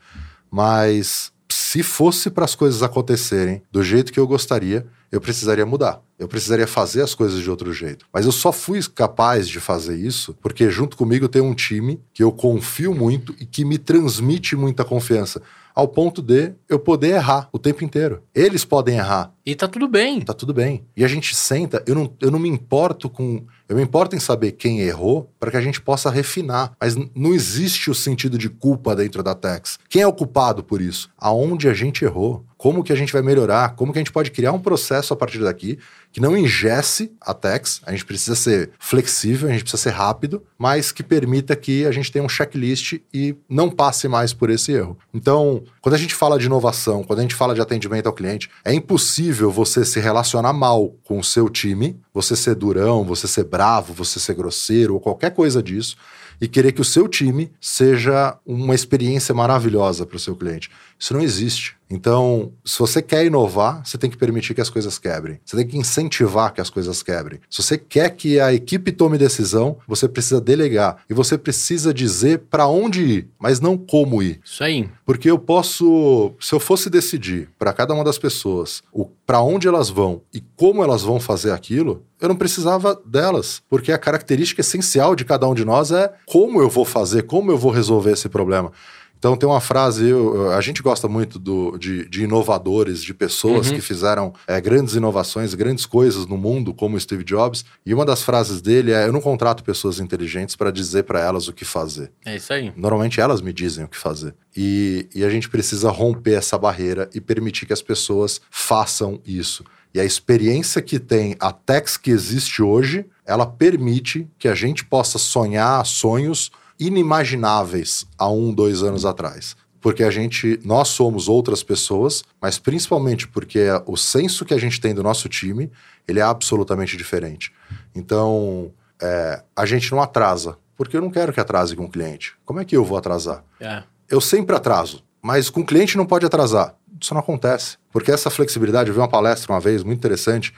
Mas 0.51 1.33
se 1.49 1.83
fosse 1.83 2.29
para 2.31 2.45
as 2.45 2.55
coisas 2.55 2.83
acontecerem 2.83 3.63
do 3.73 3.83
jeito 3.83 4.13
que 4.13 4.21
eu 4.21 4.27
gostaria, 4.27 4.87
eu 5.11 5.21
precisaria 5.21 5.67
mudar. 5.67 6.03
Eu 6.19 6.29
precisaria 6.29 6.67
fazer 6.67 7.03
as 7.03 7.15
coisas 7.15 7.41
de 7.41 7.51
outro 7.51 7.73
jeito. 7.73 8.07
Mas 8.13 8.25
eu 8.27 8.33
só 8.33 8.51
fui 8.51 8.81
capaz 8.83 9.49
de 9.49 9.61
fazer 9.61 9.97
isso 9.97 10.35
porque 10.41 10.71
junto 10.71 10.97
comigo 10.97 11.29
tem 11.29 11.43
um 11.43 11.55
time 11.55 12.01
que 12.13 12.23
eu 12.23 12.33
confio 12.33 12.95
muito 12.95 13.35
e 13.39 13.45
que 13.45 13.65
me 13.65 13.79
transmite 13.79 14.57
muita 14.57 14.85
confiança 14.85 15.43
ao 15.77 15.87
ponto 15.87 16.23
de 16.23 16.55
eu 16.71 16.79
poder 16.79 17.17
errar 17.17 17.51
o 17.53 17.59
tempo 17.59 17.85
inteiro. 17.85 18.23
Eles 18.35 18.65
podem 18.65 18.97
errar. 18.97 19.35
E 19.45 19.55
tá 19.55 19.69
tudo 19.69 19.87
bem. 19.87 20.23
Tá 20.23 20.33
tudo 20.33 20.55
bem. 20.55 20.87
E 20.97 21.05
a 21.05 21.09
gente 21.09 21.37
senta, 21.37 21.85
eu 21.87 21.95
não, 21.95 22.11
eu 22.19 22.31
não 22.31 22.39
me 22.39 22.49
importo 22.49 23.11
com. 23.11 23.45
Eu 23.69 23.77
me 23.77 23.83
importo 23.83 24.17
em 24.17 24.21
saber 24.21 24.53
quem 24.53 24.81
errou 24.81 25.31
para 25.39 25.51
que 25.51 25.57
a 25.57 25.61
gente 25.61 25.83
possa 25.83 26.09
refinar. 26.09 26.73
Mas 26.81 26.97
não 27.15 27.35
existe 27.35 27.91
o 27.91 27.95
sentido 27.95 28.39
de 28.39 28.49
culpa 28.49 28.97
dentro 28.97 29.23
da 29.23 29.35
Tex. 29.35 29.79
Quem 29.91 30.01
é 30.01 30.07
o 30.07 30.13
culpado 30.15 30.65
por 30.65 30.81
isso? 30.81 31.11
Aonde 31.19 31.69
a 31.69 31.75
gente 31.75 32.05
errou? 32.05 32.43
Como 32.67 32.83
que 32.83 32.93
a 32.93 32.97
gente 32.97 33.13
vai 33.13 33.23
melhorar? 33.23 33.77
Como 33.77 33.93
que 33.93 33.99
a 34.01 34.01
gente 34.01 34.11
pode 34.11 34.33
criar 34.33 34.51
um 34.51 34.59
processo 34.59 35.15
a 35.15 35.17
partir 35.17 35.39
daqui 35.39 35.79
que 36.11 36.21
não 36.21 36.37
ingesse 36.37 37.13
a 37.21 37.33
Tex? 37.33 37.81
A 37.87 37.93
gente 37.93 38.05
precisa 38.05 38.35
ser 38.35 38.71
flexível, 38.81 39.49
a 39.49 39.53
gente 39.53 39.63
precisa 39.63 39.81
ser 39.81 39.91
rápido, 39.91 40.43
mas 40.59 40.91
que 40.91 41.05
permita 41.05 41.55
que 41.55 41.87
a 41.87 41.93
gente 41.93 42.11
tenha 42.11 42.25
um 42.25 42.29
checklist 42.29 42.95
e 43.15 43.37
não 43.49 43.71
passe 43.71 44.09
mais 44.09 44.35
por 44.35 44.51
esse 44.51 44.73
erro. 44.73 44.99
Então, 45.15 45.63
quando 45.81 45.95
a 45.95 45.99
gente 45.99 46.13
fala 46.13 46.41
de 46.41 46.47
inovação, 46.47 47.05
quando 47.05 47.21
a 47.21 47.23
gente 47.23 47.37
fala 47.37 47.55
de 47.55 47.61
atendimento 47.61 48.09
ao 48.09 48.13
cliente, 48.13 48.51
é 48.65 48.75
impossível 48.75 49.49
você 49.49 49.85
se 49.85 50.01
relacionar 50.01 50.53
mal 50.53 50.93
com 51.05 51.21
o 51.21 51.25
seu 51.25 51.49
time, 51.49 51.97
você 52.13 52.35
ser 52.35 52.57
durão, 52.57 53.05
você 53.05 53.29
ser 53.29 53.45
bravo, 53.45 53.95
você 53.95 54.19
ser 54.19 54.35
grosseiro 54.35 54.95
ou 54.95 55.01
qualquer 55.01 55.31
coisa 55.31 55.63
disso 55.63 55.97
e 56.41 56.47
querer 56.47 56.73
que 56.73 56.81
o 56.81 56.85
seu 56.85 57.09
time 57.09 57.51
seja 57.61 58.37
uma 58.45 58.75
experiência 58.75 59.35
maravilhosa 59.35 60.05
para 60.05 60.17
o 60.17 60.21
seu 60.21 60.37
cliente. 60.37 60.71
Isso 60.99 61.15
não 61.15 61.21
existe. 61.21 61.77
Então, 61.89 62.53
se 62.65 62.79
você 62.79 63.01
quer 63.01 63.25
inovar, 63.25 63.85
você 63.85 63.97
tem 63.97 64.11
que 64.11 64.17
permitir 64.17 64.55
que 64.55 64.61
as 64.61 64.71
coisas 64.71 64.99
quebrem. 64.99 65.41
Você 65.45 65.57
tem 65.57 65.67
que 65.67 65.79
incentivar 65.79 66.53
que 66.53 66.61
as 66.61 66.71
coisas 66.71 67.03
quebrem. 67.03 67.41
Se 67.49 67.63
você 67.63 67.79
quer 67.79 68.11
que 68.11 68.41
a 68.41 68.53
equipe 68.53 68.91
tome 68.93 69.17
decisão, 69.17 69.77
você 69.87 70.09
precisa 70.09 70.41
delegar 70.41 70.99
e 71.09 71.15
você 71.15 71.39
precisa 71.39 71.95
dizer 71.95 72.41
para 72.51 72.67
onde 72.67 73.03
ir, 73.03 73.29
mas 73.39 73.61
não 73.61 73.77
como 73.77 74.23
ir. 74.23 74.41
Isso 74.45 74.65
aí. 74.65 74.89
Porque 75.05 75.31
eu 75.31 75.39
posso, 75.39 76.33
se 76.41 76.55
eu 76.55 76.61
fosse 76.61 76.91
decidir 76.91 77.49
para 77.59 77.73
cada 77.73 77.95
uma 77.95 78.05
das 78.05 78.19
pessoas 78.19 78.83
o 78.93 79.07
para 79.27 79.43
onde 79.43 79.67
elas 79.67 79.91
vão 79.91 80.23
e 80.33 80.41
como 80.55 80.85
elas 80.85 81.03
vão 81.03 81.19
fazer 81.19 81.51
aquilo, 81.51 82.05
eu 82.21 82.29
não 82.29 82.37
precisava 82.37 82.99
delas, 83.05 83.61
porque 83.69 83.93
a 83.93 83.99
característica 83.99 84.61
essencial 84.61 85.17
de 85.17 85.25
cada 85.25 85.47
um 85.49 85.55
de 85.55 85.65
nós 85.65 85.91
é 85.91 86.13
como 86.25 86.63
eu 86.63 86.71
vou 86.71 86.85
fazer, 86.85 87.23
como 87.25 87.51
eu 87.51 87.59
vou 87.59 87.73
resolver 87.73 88.13
esse 88.13 88.29
problema. 88.29 88.73
Então 89.19 89.37
tem 89.37 89.49
uma 89.49 89.61
frase, 89.61 90.09
eu, 90.09 90.53
a 90.53 90.61
gente 90.61 90.83
gosta 90.83 91.09
muito 91.09 91.39
do, 91.39 91.77
de, 91.79 92.09
de 92.09 92.25
inovadores, 92.25 93.03
de 93.03 93.15
pessoas 93.15 93.69
uhum. 93.69 93.75
que 93.75 93.81
fizeram 93.81 94.33
é, 94.47 94.61
grandes 94.61 94.95
inovações, 94.95 95.55
grandes 95.55 95.87
coisas 95.87 96.27
no 96.27 96.37
mundo, 96.37 96.75
como 96.75 96.99
Steve 96.99 97.25
Jobs, 97.25 97.65
e 97.85 97.95
uma 97.95 98.05
das 98.05 98.23
frases 98.23 98.61
dele 98.61 98.93
é: 98.93 99.07
Eu 99.07 99.13
não 99.13 99.21
contrato 99.21 99.65
pessoas 99.65 100.01
inteligentes 100.01 100.55
para 100.55 100.71
dizer 100.71 101.05
para 101.05 101.21
elas 101.21 101.49
o 101.49 101.53
que 101.53 101.65
fazer. 101.65 102.13
É 102.25 102.37
isso 102.37 102.53
aí. 102.53 102.73
Normalmente 102.77 103.21
elas 103.21 103.41
me 103.41 103.53
dizem 103.53 103.85
o 103.85 103.89
que 103.89 103.97
fazer. 103.97 104.35
E, 104.57 105.09
e 105.15 105.25
a 105.25 105.31
gente 105.31 105.49
precisa 105.49 105.91
romper 105.91 106.35
essa 106.35 106.57
barreira 106.57 107.11
e 107.15 107.21
permitir 107.21 107.67
que 107.67 107.73
as 107.73 107.83
pessoas 107.83 108.41
façam 108.51 109.21
isso. 109.27 109.65
E 109.97 110.01
a 110.01 110.05
experiência 110.05 110.83
que 110.83 110.99
tem 110.99 111.37
a 111.41 111.51
Tex 111.51 111.97
que 111.97 112.11
existe 112.11 112.63
hoje, 112.63 113.07
ela 113.25 113.47
permite 113.47 114.29
que 114.39 114.47
a 114.47 114.55
gente 114.55 114.85
possa 114.85 115.19
sonhar 115.19 115.85
sonhos 115.87 116.51
inimagináveis 116.79 118.07
há 118.19 118.29
um, 118.29 118.53
dois 118.53 118.83
anos 118.83 119.05
atrás. 119.05 119.57
Porque 119.81 120.03
a 120.03 120.11
gente, 120.11 120.59
nós 120.65 120.89
somos 120.89 121.29
outras 121.29 121.63
pessoas, 121.63 122.25
mas 122.41 122.59
principalmente 122.59 123.29
porque 123.29 123.67
o 123.87 123.97
senso 123.97 124.45
que 124.45 124.55
a 124.55 124.59
gente 124.59 124.81
tem 124.81 124.95
do 124.95 125.03
nosso 125.03 125.29
time, 125.29 125.71
ele 126.09 126.19
é 126.19 126.23
absolutamente 126.23 126.97
diferente. 126.97 127.53
Então, 127.95 128.73
é, 129.01 129.43
a 129.55 129.65
gente 129.65 129.91
não 129.93 130.03
atrasa, 130.03 130.59
porque 130.77 130.97
eu 130.97 131.01
não 131.01 131.11
quero 131.11 131.33
que 131.33 131.41
atrase 131.41 131.77
com 131.77 131.85
o 131.85 131.91
cliente. 131.91 132.35
Como 132.45 132.59
é 132.59 132.65
que 132.65 132.77
eu 132.77 132.85
vou 132.85 132.99
atrasar? 132.99 133.45
É. 133.61 133.83
Eu 134.09 134.21
sempre 134.21 134.57
atraso, 134.57 135.05
mas 135.23 135.51
com 135.51 135.61
o 135.61 135.67
cliente 135.67 135.97
não 135.97 136.07
pode 136.07 136.27
atrasar. 136.27 136.75
Isso 137.01 137.13
não 137.13 137.21
acontece. 137.21 137.77
Porque 137.93 138.11
essa 138.11 138.31
flexibilidade, 138.31 138.89
eu 138.89 138.95
vi 138.95 139.01
uma 139.01 139.09
palestra 139.09 139.53
uma 139.53 139.61
vez 139.61 139.83
muito 139.83 139.99
interessante, 139.99 140.53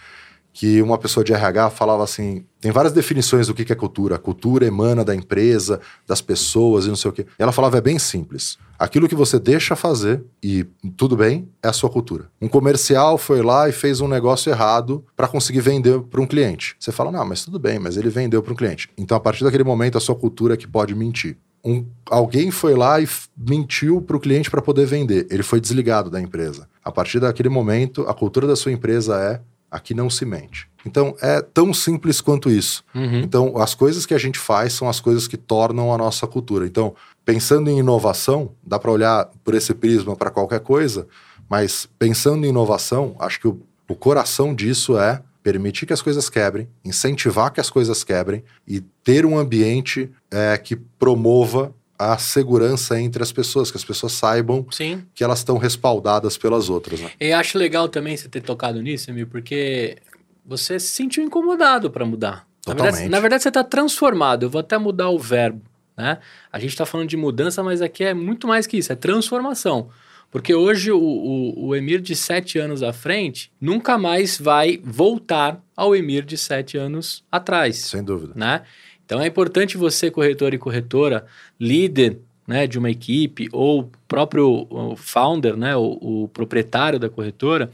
que 0.58 0.82
uma 0.82 0.98
pessoa 0.98 1.22
de 1.22 1.32
RH 1.32 1.70
falava 1.70 2.02
assim: 2.02 2.44
tem 2.60 2.72
várias 2.72 2.92
definições 2.92 3.46
do 3.46 3.54
que 3.54 3.72
é 3.72 3.76
cultura. 3.76 4.16
A 4.16 4.18
cultura 4.18 4.66
emana 4.66 5.04
da 5.04 5.14
empresa, 5.14 5.80
das 6.04 6.20
pessoas 6.20 6.84
e 6.84 6.88
não 6.88 6.96
sei 6.96 7.08
o 7.12 7.14
quê. 7.14 7.24
Ela 7.38 7.52
falava: 7.52 7.78
é 7.78 7.80
bem 7.80 7.96
simples. 7.96 8.58
Aquilo 8.76 9.08
que 9.08 9.14
você 9.14 9.38
deixa 9.38 9.76
fazer 9.76 10.20
e 10.42 10.66
tudo 10.96 11.16
bem 11.16 11.48
é 11.62 11.68
a 11.68 11.72
sua 11.72 11.88
cultura. 11.88 12.28
Um 12.42 12.48
comercial 12.48 13.16
foi 13.16 13.40
lá 13.40 13.68
e 13.68 13.72
fez 13.72 14.00
um 14.00 14.08
negócio 14.08 14.50
errado 14.50 15.04
para 15.14 15.28
conseguir 15.28 15.60
vender 15.60 16.00
para 16.00 16.20
um 16.20 16.26
cliente. 16.26 16.74
Você 16.80 16.90
fala: 16.90 17.12
não, 17.12 17.24
mas 17.24 17.44
tudo 17.44 17.60
bem, 17.60 17.78
mas 17.78 17.96
ele 17.96 18.10
vendeu 18.10 18.42
para 18.42 18.52
um 18.52 18.56
cliente. 18.56 18.90
Então, 18.98 19.16
a 19.16 19.20
partir 19.20 19.44
daquele 19.44 19.62
momento, 19.62 19.96
a 19.96 20.00
sua 20.00 20.16
cultura 20.16 20.54
é 20.54 20.56
que 20.56 20.66
pode 20.66 20.92
mentir. 20.92 21.36
Um, 21.64 21.86
alguém 22.10 22.50
foi 22.50 22.74
lá 22.74 23.00
e 23.00 23.08
mentiu 23.36 24.02
para 24.02 24.16
o 24.16 24.20
cliente 24.20 24.50
para 24.50 24.60
poder 24.60 24.86
vender. 24.86 25.28
Ele 25.30 25.44
foi 25.44 25.60
desligado 25.60 26.10
da 26.10 26.20
empresa. 26.20 26.68
A 26.84 26.90
partir 26.90 27.20
daquele 27.20 27.48
momento, 27.48 28.02
a 28.08 28.14
cultura 28.14 28.44
da 28.44 28.56
sua 28.56 28.72
empresa 28.72 29.20
é 29.20 29.40
Aqui 29.70 29.94
não 29.94 30.08
se 30.08 30.24
mente. 30.24 30.68
Então 30.86 31.14
é 31.20 31.42
tão 31.42 31.74
simples 31.74 32.20
quanto 32.20 32.50
isso. 32.50 32.82
Uhum. 32.94 33.20
Então 33.20 33.58
as 33.58 33.74
coisas 33.74 34.06
que 34.06 34.14
a 34.14 34.18
gente 34.18 34.38
faz 34.38 34.72
são 34.72 34.88
as 34.88 35.00
coisas 35.00 35.28
que 35.28 35.36
tornam 35.36 35.92
a 35.92 35.98
nossa 35.98 36.26
cultura. 36.26 36.66
Então 36.66 36.94
pensando 37.24 37.68
em 37.68 37.78
inovação, 37.78 38.52
dá 38.62 38.78
para 38.78 38.90
olhar 38.90 39.30
por 39.44 39.54
esse 39.54 39.74
prisma 39.74 40.16
para 40.16 40.30
qualquer 40.30 40.60
coisa, 40.60 41.06
mas 41.48 41.86
pensando 41.98 42.46
em 42.46 42.48
inovação, 42.48 43.14
acho 43.18 43.38
que 43.38 43.48
o, 43.48 43.60
o 43.86 43.94
coração 43.94 44.54
disso 44.54 44.98
é 44.98 45.22
permitir 45.42 45.86
que 45.86 45.92
as 45.92 46.02
coisas 46.02 46.28
quebrem, 46.28 46.68
incentivar 46.84 47.52
que 47.52 47.60
as 47.60 47.70
coisas 47.70 48.02
quebrem 48.02 48.42
e 48.66 48.80
ter 49.02 49.24
um 49.24 49.38
ambiente 49.38 50.10
é, 50.30 50.56
que 50.58 50.76
promova 50.76 51.74
a 51.98 52.16
segurança 52.16 53.00
entre 53.00 53.22
as 53.22 53.32
pessoas, 53.32 53.70
que 53.70 53.76
as 53.76 53.84
pessoas 53.84 54.12
saibam 54.12 54.64
Sim. 54.70 55.04
que 55.14 55.24
elas 55.24 55.40
estão 55.40 55.58
respaldadas 55.58 56.38
pelas 56.38 56.70
outras. 56.70 57.00
Né? 57.00 57.10
E 57.20 57.32
acho 57.32 57.58
legal 57.58 57.88
também 57.88 58.16
você 58.16 58.28
ter 58.28 58.40
tocado 58.40 58.80
nisso, 58.80 59.10
Emil, 59.10 59.26
porque 59.26 59.98
você 60.46 60.78
se 60.78 60.88
sentiu 60.88 61.24
incomodado 61.24 61.90
para 61.90 62.06
mudar. 62.06 62.46
Na 62.66 62.74
verdade, 62.74 63.08
na 63.08 63.20
verdade, 63.20 63.42
você 63.42 63.48
está 63.48 63.64
transformado. 63.64 64.44
Eu 64.44 64.50
vou 64.50 64.60
até 64.60 64.78
mudar 64.78 65.10
o 65.10 65.18
verbo. 65.18 65.62
Né? 65.96 66.18
A 66.52 66.58
gente 66.58 66.70
está 66.70 66.86
falando 66.86 67.08
de 67.08 67.16
mudança, 67.16 67.62
mas 67.62 67.82
aqui 67.82 68.04
é 68.04 68.14
muito 68.14 68.46
mais 68.46 68.66
que 68.66 68.76
isso, 68.76 68.92
é 68.92 68.96
transformação. 68.96 69.90
Porque 70.30 70.54
hoje 70.54 70.92
o, 70.92 71.00
o, 71.00 71.68
o, 71.68 71.76
Emir 71.76 72.00
de 72.00 72.14
sete 72.14 72.58
anos 72.58 72.82
à 72.82 72.92
frente 72.92 73.50
nunca 73.60 73.96
mais 73.96 74.38
vai 74.38 74.78
voltar 74.84 75.60
ao 75.74 75.96
Emir 75.96 76.24
de 76.24 76.36
sete 76.36 76.76
anos 76.76 77.24
atrás. 77.32 77.76
Sem 77.76 78.04
dúvida. 78.04 78.34
Né? 78.36 78.62
Então 79.08 79.22
é 79.22 79.26
importante 79.26 79.78
você, 79.78 80.10
corretor 80.10 80.52
e 80.52 80.58
corretora, 80.58 81.24
líder 81.58 82.18
né, 82.46 82.66
de 82.66 82.78
uma 82.78 82.90
equipe 82.90 83.48
ou 83.52 83.90
próprio 84.06 84.68
founder, 84.98 85.56
né, 85.56 85.74
o, 85.74 86.24
o 86.24 86.28
proprietário 86.28 86.98
da 86.98 87.08
corretora, 87.08 87.70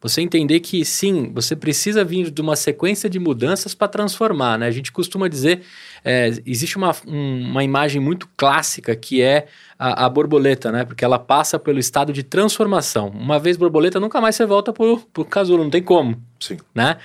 você 0.00 0.20
entender 0.20 0.58
que 0.58 0.84
sim, 0.84 1.30
você 1.32 1.54
precisa 1.54 2.02
vir 2.02 2.32
de 2.32 2.42
uma 2.42 2.56
sequência 2.56 3.08
de 3.08 3.20
mudanças 3.20 3.76
para 3.76 3.86
transformar. 3.86 4.58
Né? 4.58 4.66
A 4.66 4.72
gente 4.72 4.90
costuma 4.90 5.28
dizer, 5.28 5.62
é, 6.04 6.32
existe 6.44 6.76
uma, 6.76 6.90
um, 7.06 7.50
uma 7.50 7.62
imagem 7.62 8.00
muito 8.00 8.28
clássica 8.36 8.96
que 8.96 9.22
é 9.22 9.46
a, 9.78 10.06
a, 10.06 10.08
borboleta, 10.08 10.72
né? 10.72 10.84
porque 10.84 11.04
ela 11.04 11.20
passa 11.20 11.60
pelo 11.60 11.78
estado 11.78 12.12
de 12.12 12.24
transformação. 12.24 13.06
Uma 13.10 13.38
vez 13.38 13.56
borboleta, 13.56 14.00
nunca 14.00 14.20
mais 14.20 14.34
você 14.34 14.44
volta 14.44 14.72
para 14.72 14.84
o 14.84 15.24
casulo, 15.24 15.62
não 15.62 15.70
tem 15.70 15.82
como. 15.84 16.20
Sim. 16.40 16.58
Né? 16.74 16.96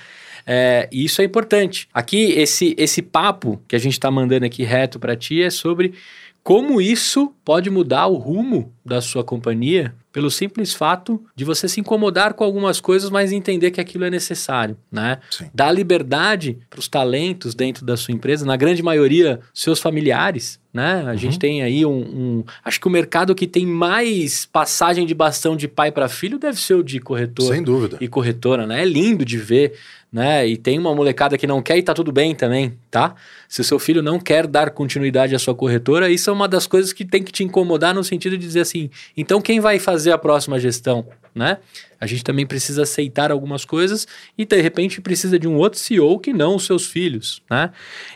É, 0.50 0.88
e 0.90 1.04
isso 1.04 1.20
é 1.20 1.24
importante. 1.26 1.86
Aqui, 1.92 2.32
esse, 2.32 2.74
esse 2.78 3.02
papo 3.02 3.60
que 3.68 3.76
a 3.76 3.78
gente 3.78 3.92
está 3.92 4.10
mandando 4.10 4.46
aqui 4.46 4.64
reto 4.64 4.98
para 4.98 5.14
ti 5.14 5.42
é 5.42 5.50
sobre 5.50 5.92
como 6.42 6.80
isso 6.80 7.34
pode 7.44 7.68
mudar 7.68 8.06
o 8.06 8.16
rumo 8.16 8.72
da 8.82 9.02
sua 9.02 9.22
companhia 9.22 9.94
pelo 10.10 10.30
simples 10.30 10.72
fato 10.72 11.22
de 11.36 11.44
você 11.44 11.68
se 11.68 11.78
incomodar 11.78 12.32
com 12.32 12.42
algumas 12.42 12.80
coisas, 12.80 13.10
mas 13.10 13.30
entender 13.30 13.70
que 13.70 13.80
aquilo 13.80 14.04
é 14.04 14.10
necessário, 14.10 14.76
né? 14.90 15.18
Sim. 15.30 15.50
Dar 15.54 15.70
liberdade 15.70 16.58
para 16.70 16.80
os 16.80 16.88
talentos 16.88 17.54
dentro 17.54 17.84
da 17.84 17.96
sua 17.96 18.14
empresa, 18.14 18.46
na 18.46 18.56
grande 18.56 18.82
maioria, 18.82 19.40
seus 19.52 19.78
familiares, 19.78 20.58
né? 20.72 21.02
A 21.06 21.10
uhum. 21.10 21.16
gente 21.18 21.38
tem 21.38 21.62
aí 21.62 21.84
um, 21.84 21.98
um, 21.98 22.44
Acho 22.64 22.80
que 22.80 22.88
o 22.88 22.90
mercado 22.90 23.34
que 23.34 23.46
tem 23.46 23.66
mais 23.66 24.46
passagem 24.46 25.04
de 25.04 25.14
bastão 25.14 25.54
de 25.54 25.68
pai 25.68 25.92
para 25.92 26.08
filho 26.08 26.38
deve 26.38 26.58
ser 26.58 26.74
o 26.74 26.82
de 26.82 26.98
corretor. 26.98 27.52
Sem 27.52 27.62
dúvida. 27.62 27.98
E 28.00 28.08
corretora, 28.08 28.66
né? 28.66 28.82
É 28.82 28.84
lindo 28.86 29.24
de 29.24 29.36
ver 29.36 29.74
né? 30.12 30.46
E 30.46 30.56
tem 30.56 30.78
uma 30.78 30.94
molecada 30.94 31.36
que 31.36 31.46
não 31.46 31.62
quer 31.62 31.76
e 31.76 31.82
tá 31.82 31.92
tudo 31.92 32.10
bem 32.10 32.34
também, 32.34 32.78
tá? 32.90 33.14
Se 33.48 33.60
o 33.60 33.64
seu 33.64 33.78
filho 33.78 34.02
não 34.02 34.18
quer 34.18 34.46
dar 34.46 34.70
continuidade 34.70 35.34
à 35.34 35.38
sua 35.38 35.54
corretora, 35.54 36.10
isso 36.10 36.30
é 36.30 36.32
uma 36.32 36.48
das 36.48 36.66
coisas 36.66 36.92
que 36.92 37.04
tem 37.04 37.22
que 37.22 37.30
te 37.30 37.44
incomodar 37.44 37.94
no 37.94 38.02
sentido 38.02 38.36
de 38.36 38.44
dizer 38.46 38.60
assim, 38.60 38.90
então 39.16 39.40
quem 39.40 39.60
vai 39.60 39.78
fazer 39.78 40.10
a 40.12 40.18
próxima 40.18 40.58
gestão, 40.58 41.06
né? 41.34 41.58
A 42.00 42.06
gente 42.06 42.24
também 42.24 42.46
precisa 42.46 42.82
aceitar 42.82 43.30
algumas 43.30 43.64
coisas 43.64 44.06
e 44.36 44.44
de 44.44 44.60
repente 44.60 45.00
precisa 45.00 45.38
de 45.38 45.46
um 45.46 45.56
outro 45.56 45.78
CEO 45.78 46.18
que 46.18 46.32
não 46.32 46.56
os 46.56 46.64
seus 46.64 46.86
filhos, 46.86 47.42
né? 47.50 47.70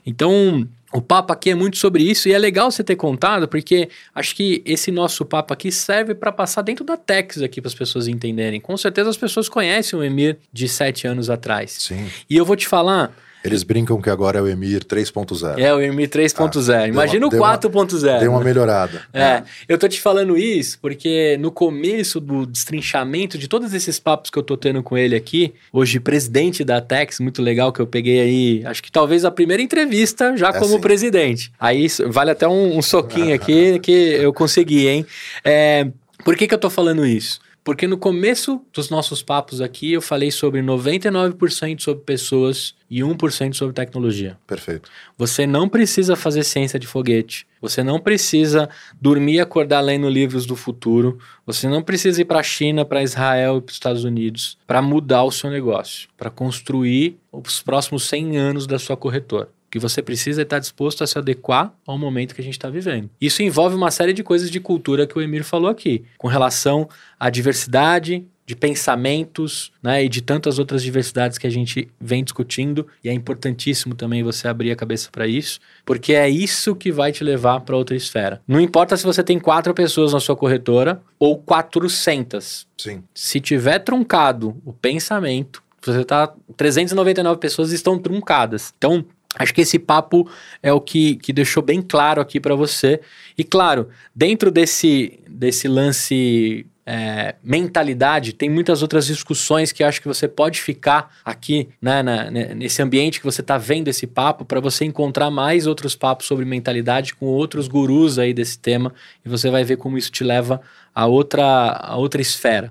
Então, 0.06 0.66
o 0.92 1.00
papo 1.00 1.32
aqui 1.32 1.50
é 1.50 1.54
muito 1.54 1.78
sobre 1.78 2.02
isso 2.02 2.28
e 2.28 2.32
é 2.32 2.38
legal 2.38 2.70
você 2.70 2.84
ter 2.84 2.96
contado, 2.96 3.48
porque 3.48 3.88
acho 4.14 4.36
que 4.36 4.62
esse 4.64 4.90
nosso 4.90 5.24
papo 5.24 5.52
aqui 5.52 5.72
serve 5.72 6.14
para 6.14 6.30
passar 6.30 6.62
dentro 6.62 6.84
da 6.84 6.96
Tex 6.96 7.40
aqui 7.40 7.60
para 7.60 7.68
as 7.68 7.74
pessoas 7.74 8.06
entenderem. 8.06 8.60
Com 8.60 8.76
certeza 8.76 9.08
as 9.08 9.16
pessoas 9.16 9.48
conhecem 9.48 9.98
o 9.98 10.02
Emir 10.02 10.38
de 10.52 10.68
sete 10.68 11.06
anos 11.06 11.30
atrás. 11.30 11.72
Sim. 11.80 12.08
E 12.28 12.36
eu 12.36 12.44
vou 12.44 12.56
te 12.56 12.68
falar, 12.68 13.16
eles 13.44 13.62
brincam 13.62 14.00
que 14.00 14.08
agora 14.08 14.38
é 14.38 14.42
o 14.42 14.48
Emir 14.48 14.84
3.0. 14.84 15.58
É, 15.58 15.74
o 15.74 15.80
Emir 15.80 16.08
3.0. 16.08 16.74
Ah, 16.74 16.88
Imagina 16.88 17.26
uma, 17.26 17.36
o 17.36 17.40
4.0. 17.40 18.20
Deu 18.20 18.30
uma 18.30 18.42
melhorada. 18.42 19.02
É, 19.12 19.22
é, 19.22 19.44
eu 19.68 19.78
tô 19.78 19.88
te 19.88 20.00
falando 20.00 20.36
isso 20.36 20.78
porque 20.80 21.36
no 21.40 21.50
começo 21.50 22.20
do 22.20 22.46
destrinchamento 22.46 23.36
de 23.36 23.48
todos 23.48 23.74
esses 23.74 23.98
papos 23.98 24.30
que 24.30 24.38
eu 24.38 24.42
tô 24.42 24.56
tendo 24.56 24.82
com 24.82 24.96
ele 24.96 25.16
aqui, 25.16 25.52
hoje 25.72 25.98
presidente 25.98 26.64
da 26.64 26.80
Tex, 26.80 27.20
muito 27.20 27.42
legal 27.42 27.72
que 27.72 27.80
eu 27.80 27.86
peguei 27.86 28.20
aí, 28.20 28.62
acho 28.66 28.82
que 28.82 28.90
talvez 28.92 29.24
a 29.24 29.30
primeira 29.30 29.62
entrevista 29.62 30.36
já 30.36 30.48
é 30.48 30.52
como 30.52 30.74
assim. 30.74 30.80
presidente. 30.80 31.52
Aí 31.58 31.86
vale 32.06 32.30
até 32.30 32.46
um, 32.46 32.78
um 32.78 32.82
soquinho 32.82 33.34
aqui 33.34 33.78
que 33.80 33.92
eu 33.92 34.32
consegui, 34.32 34.88
hein? 34.88 35.06
É, 35.44 35.88
por 36.24 36.36
que 36.36 36.46
que 36.46 36.54
eu 36.54 36.58
tô 36.58 36.70
falando 36.70 37.04
isso? 37.04 37.40
Porque 37.64 37.86
no 37.86 37.96
começo 37.96 38.60
dos 38.72 38.90
nossos 38.90 39.22
papos 39.22 39.60
aqui 39.60 39.92
eu 39.92 40.02
falei 40.02 40.32
sobre 40.32 40.60
99% 40.60 41.80
sobre 41.80 42.02
pessoas 42.04 42.74
e 42.90 43.00
1% 43.00 43.54
sobre 43.54 43.72
tecnologia. 43.72 44.36
Perfeito. 44.46 44.90
Você 45.16 45.46
não 45.46 45.68
precisa 45.68 46.16
fazer 46.16 46.42
ciência 46.42 46.78
de 46.78 46.86
foguete. 46.86 47.46
Você 47.60 47.84
não 47.84 48.00
precisa 48.00 48.68
dormir 49.00 49.34
e 49.34 49.40
acordar 49.40 49.80
lendo 49.80 50.08
livros 50.08 50.44
do 50.44 50.56
futuro. 50.56 51.18
Você 51.46 51.68
não 51.68 51.82
precisa 51.82 52.20
ir 52.20 52.24
para 52.24 52.40
a 52.40 52.42
China, 52.42 52.84
para 52.84 53.02
Israel 53.02 53.58
e 53.58 53.60
para 53.60 53.70
os 53.70 53.76
Estados 53.76 54.04
Unidos 54.04 54.58
para 54.66 54.82
mudar 54.82 55.22
o 55.22 55.30
seu 55.30 55.48
negócio, 55.48 56.08
para 56.16 56.30
construir 56.30 57.18
os 57.30 57.62
próximos 57.62 58.08
100 58.08 58.36
anos 58.36 58.66
da 58.66 58.78
sua 58.78 58.96
corretora. 58.96 59.48
Que 59.72 59.78
você 59.78 60.02
precisa 60.02 60.42
é 60.42 60.44
estar 60.44 60.58
disposto 60.58 61.02
a 61.02 61.06
se 61.06 61.16
adequar 61.16 61.72
ao 61.86 61.96
momento 61.96 62.34
que 62.34 62.42
a 62.42 62.44
gente 62.44 62.58
está 62.58 62.68
vivendo. 62.68 63.08
Isso 63.18 63.42
envolve 63.42 63.74
uma 63.74 63.90
série 63.90 64.12
de 64.12 64.22
coisas 64.22 64.50
de 64.50 64.60
cultura 64.60 65.06
que 65.06 65.16
o 65.16 65.22
Emir 65.22 65.42
falou 65.42 65.70
aqui, 65.70 66.04
com 66.18 66.28
relação 66.28 66.86
à 67.18 67.30
diversidade, 67.30 68.22
de 68.44 68.54
pensamentos, 68.54 69.72
né, 69.82 70.04
e 70.04 70.10
de 70.10 70.20
tantas 70.20 70.58
outras 70.58 70.82
diversidades 70.82 71.38
que 71.38 71.46
a 71.46 71.50
gente 71.50 71.88
vem 71.98 72.22
discutindo, 72.22 72.86
e 73.02 73.08
é 73.08 73.12
importantíssimo 73.14 73.94
também 73.94 74.22
você 74.22 74.46
abrir 74.46 74.70
a 74.72 74.76
cabeça 74.76 75.08
para 75.10 75.26
isso, 75.26 75.58
porque 75.86 76.12
é 76.12 76.28
isso 76.28 76.74
que 76.74 76.92
vai 76.92 77.10
te 77.10 77.24
levar 77.24 77.60
para 77.60 77.74
outra 77.74 77.96
esfera. 77.96 78.42
Não 78.46 78.60
importa 78.60 78.94
se 78.94 79.04
você 79.04 79.22
tem 79.22 79.38
quatro 79.38 79.72
pessoas 79.72 80.12
na 80.12 80.20
sua 80.20 80.36
corretora 80.36 81.00
ou 81.18 81.38
400. 81.38 82.66
Sim. 82.76 83.02
Se 83.14 83.40
tiver 83.40 83.78
truncado 83.78 84.54
o 84.66 84.72
pensamento, 84.72 85.62
você 85.84 86.04
tá 86.04 86.32
399 86.56 87.40
pessoas 87.40 87.72
estão 87.72 87.98
truncadas. 87.98 88.72
Então, 88.76 89.04
Acho 89.38 89.54
que 89.54 89.62
esse 89.62 89.78
papo 89.78 90.28
é 90.62 90.72
o 90.72 90.80
que, 90.80 91.16
que 91.16 91.32
deixou 91.32 91.62
bem 91.62 91.80
claro 91.80 92.20
aqui 92.20 92.38
para 92.38 92.54
você. 92.54 93.00
E 93.36 93.42
claro, 93.42 93.88
dentro 94.14 94.50
desse, 94.50 95.20
desse 95.26 95.66
lance 95.68 96.66
é, 96.84 97.36
mentalidade, 97.42 98.32
tem 98.32 98.50
muitas 98.50 98.82
outras 98.82 99.06
discussões 99.06 99.72
que 99.72 99.84
acho 99.84 100.00
que 100.00 100.08
você 100.08 100.26
pode 100.26 100.60
ficar 100.60 101.14
aqui 101.24 101.68
né, 101.80 102.02
na, 102.02 102.30
nesse 102.30 102.82
ambiente 102.82 103.20
que 103.20 103.24
você 103.24 103.40
está 103.40 103.56
vendo 103.56 103.88
esse 103.88 104.06
papo 104.06 104.44
para 104.44 104.60
você 104.60 104.84
encontrar 104.84 105.30
mais 105.30 105.66
outros 105.66 105.94
papos 105.94 106.26
sobre 106.26 106.44
mentalidade 106.44 107.14
com 107.14 107.26
outros 107.26 107.68
gurus 107.68 108.18
aí 108.18 108.34
desse 108.34 108.58
tema 108.58 108.92
e 109.24 109.28
você 109.28 109.48
vai 109.50 109.64
ver 109.64 109.76
como 109.76 109.96
isso 109.96 110.10
te 110.10 110.24
leva 110.24 110.60
a 110.94 111.06
outra, 111.06 111.44
a 111.44 111.96
outra 111.96 112.20
esfera. 112.20 112.70